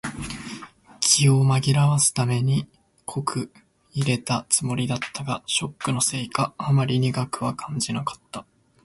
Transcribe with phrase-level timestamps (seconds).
[0.99, 2.67] 気を紛らわすために
[3.05, 3.53] 濃く
[3.93, 8.43] 淹れたつもりだったが、ショックのせいかあまり苦くは感じなかった。